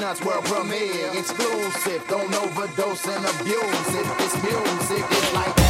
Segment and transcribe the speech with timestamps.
[0.00, 1.10] Nuts World premiere.
[1.12, 2.04] Exclusive.
[2.08, 4.06] Don't overdose and abuse it.
[4.20, 5.04] It's music.
[5.10, 5.63] It's like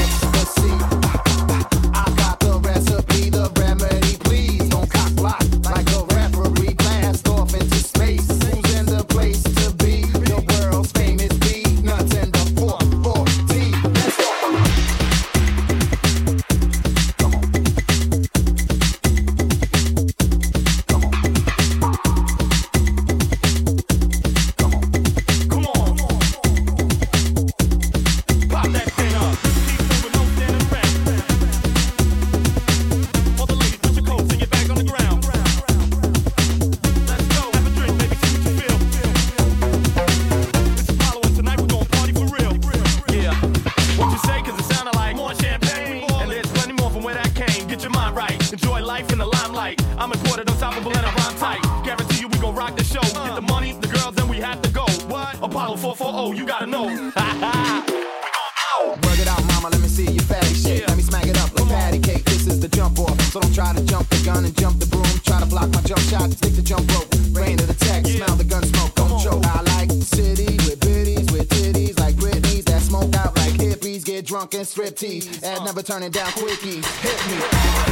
[75.05, 75.45] teeth.
[75.45, 76.85] And never turning down quickies.
[77.03, 77.85] Hit me.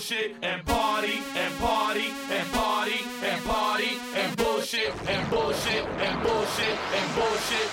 [0.00, 5.19] bullshit and party and party and party and party and bullshit and
[6.10, 7.69] and bullshit and bullshit.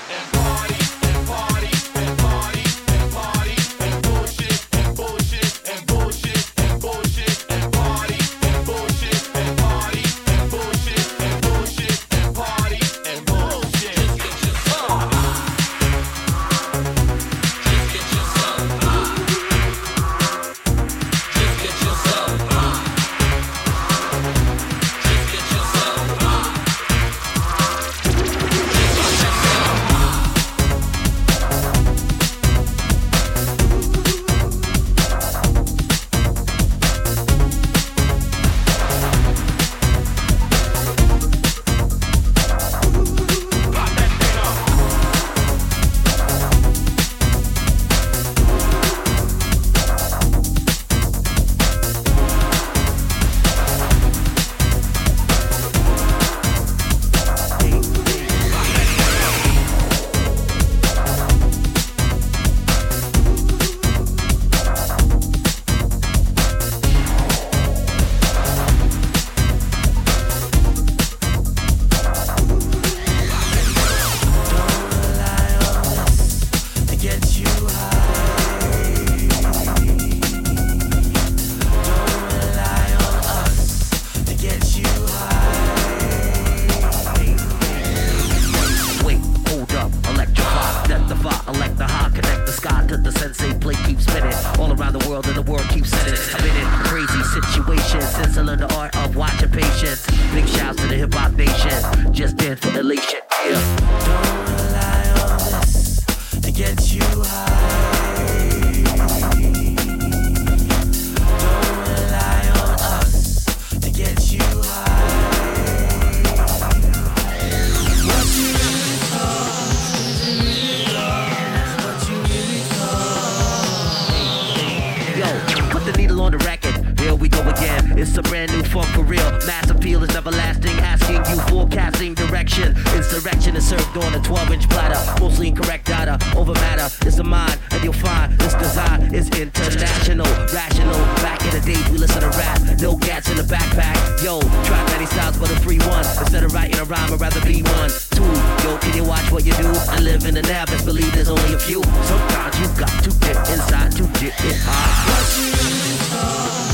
[132.47, 132.75] direction.
[132.95, 135.21] Insurrection is served on a 12 inch platter.
[135.21, 140.25] Mostly incorrect data over matter is a mind, and you'll find this design is international.
[140.53, 142.61] Rational, back in the days we listen to rap.
[142.79, 143.95] No gats in the backpack.
[144.23, 146.05] Yo, try 90 styles for the free one.
[146.19, 147.89] Instead of writing a rhyme, I'd rather be one.
[148.11, 148.23] Two,
[148.63, 149.67] yo, can you watch what you do?
[149.89, 151.83] I live in the nav, and believe there's only a few.
[151.83, 156.66] Sometimes you got to get inside to get it high.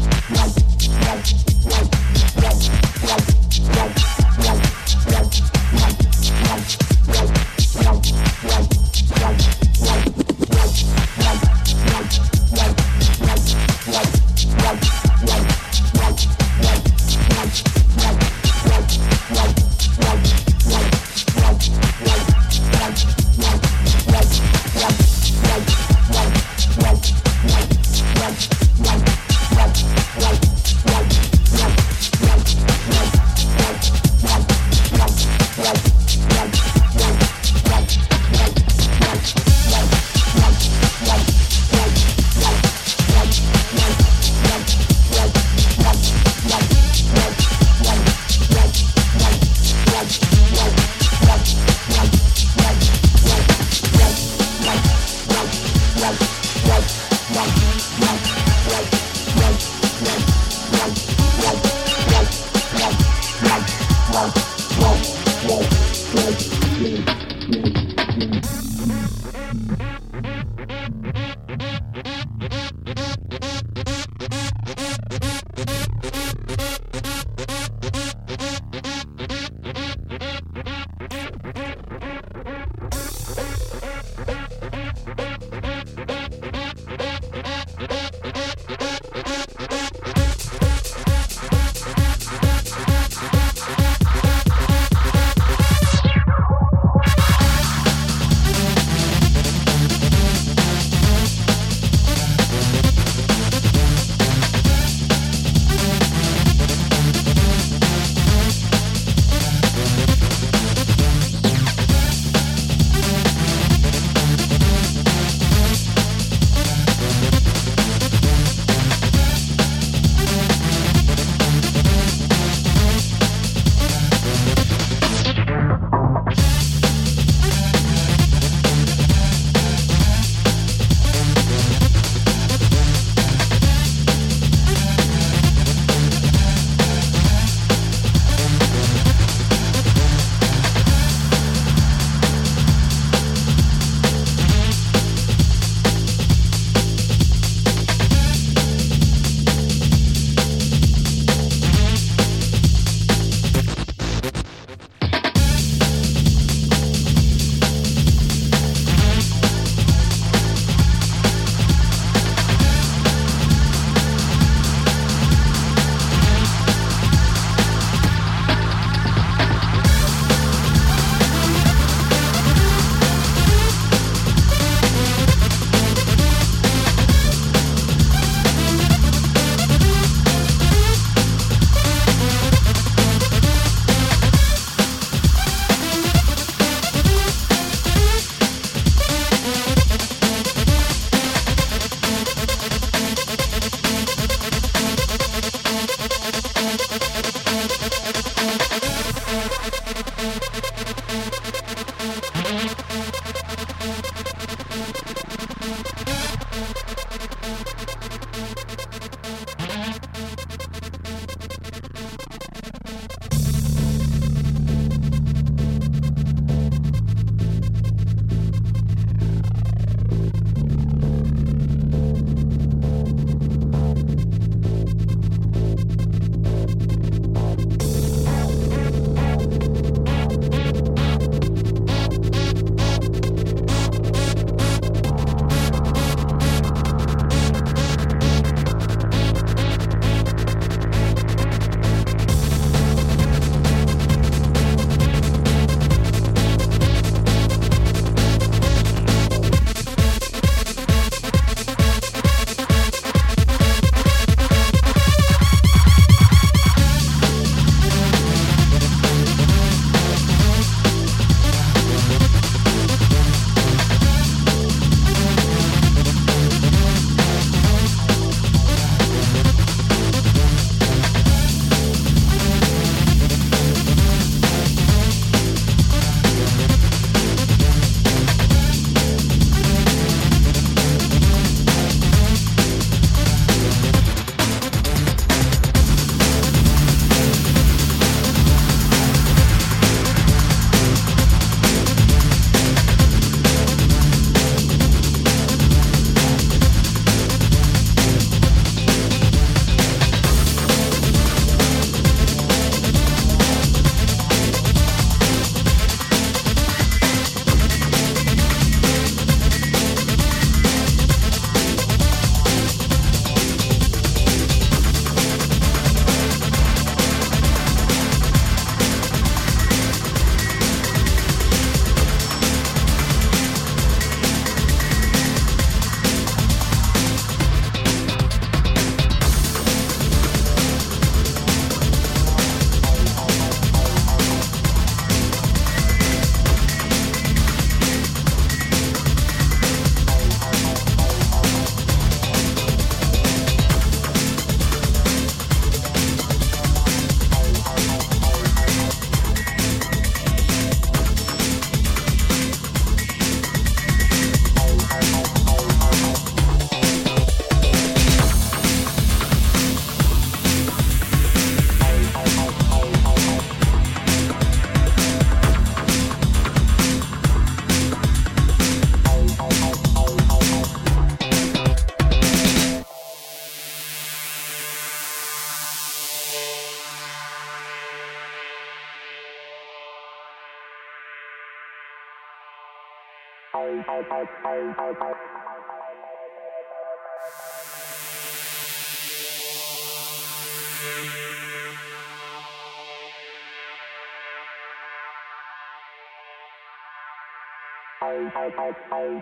[0.00, 0.43] Right.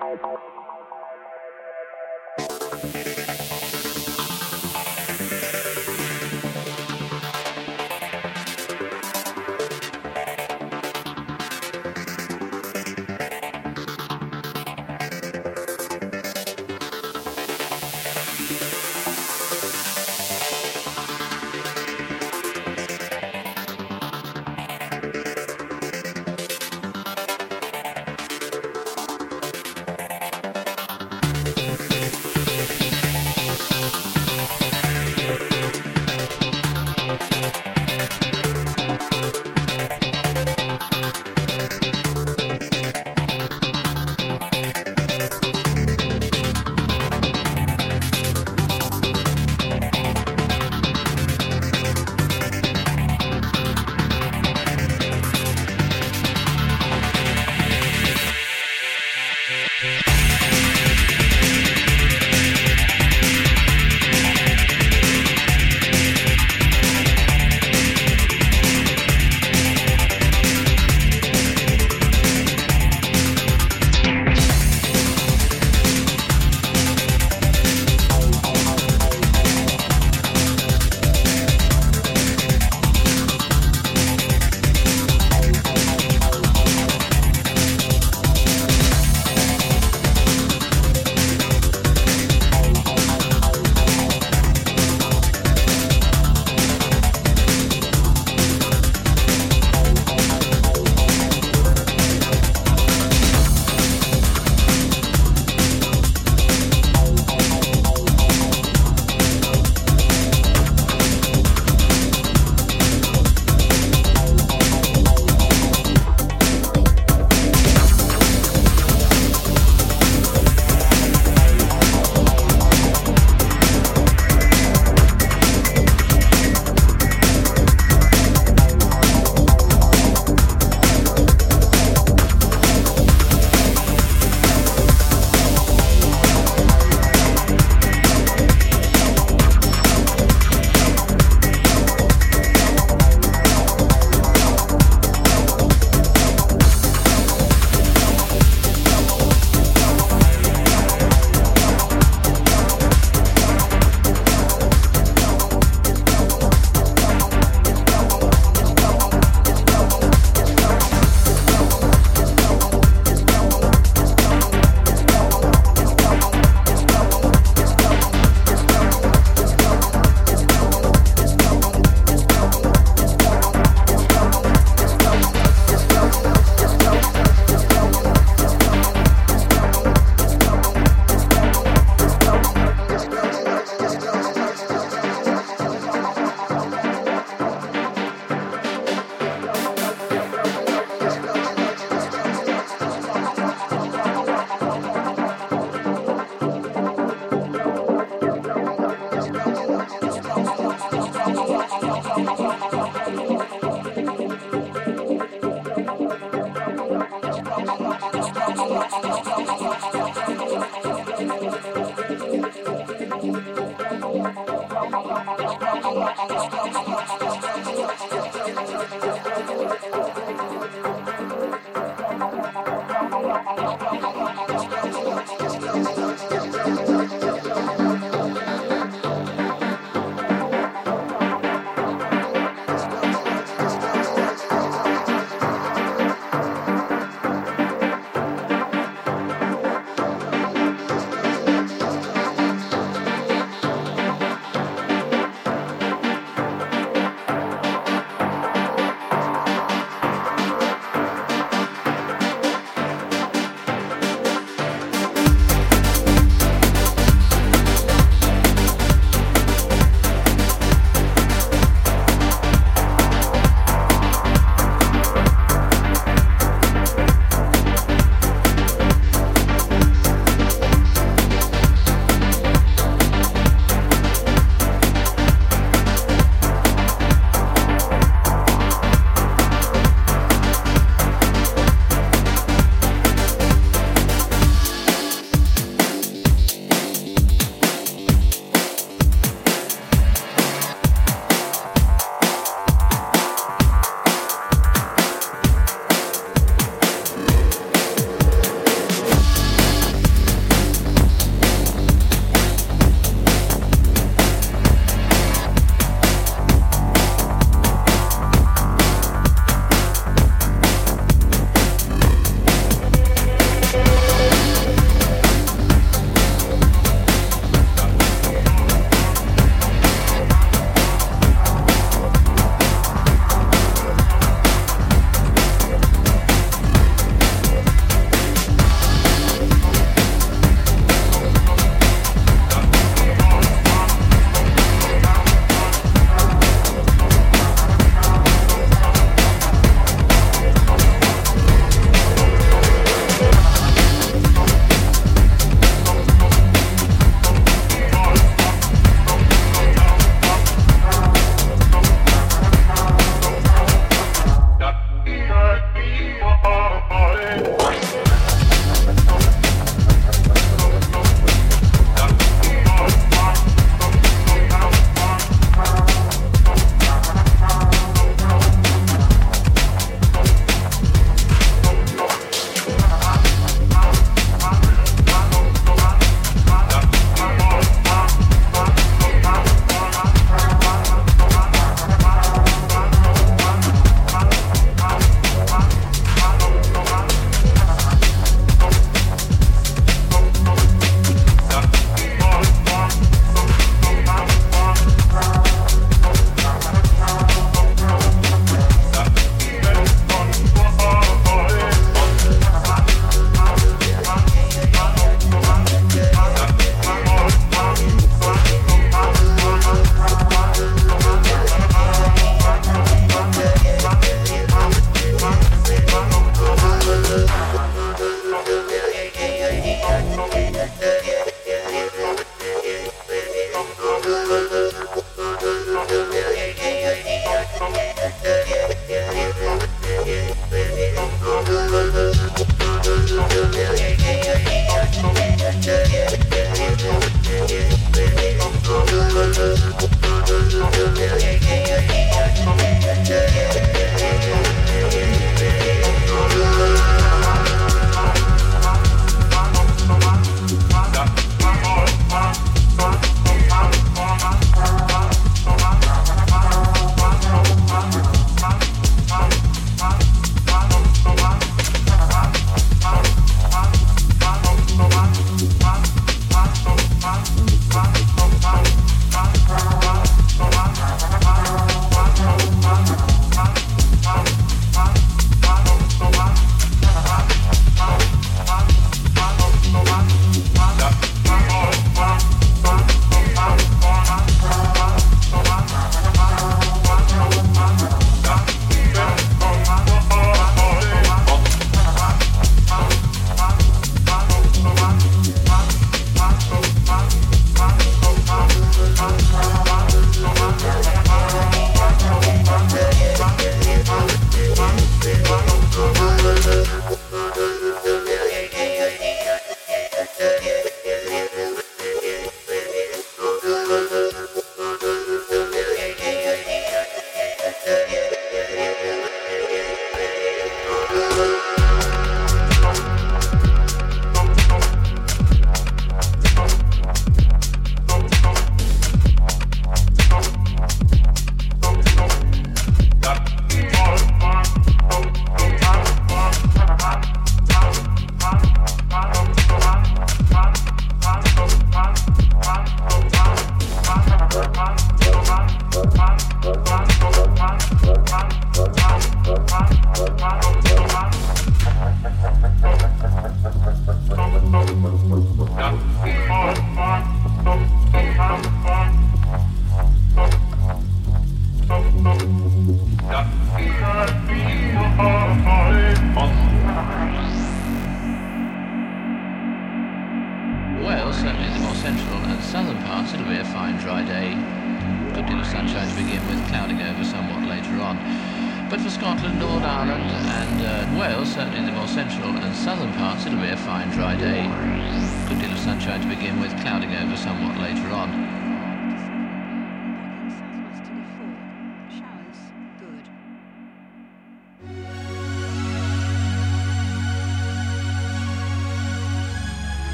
[0.00, 0.29] Bye.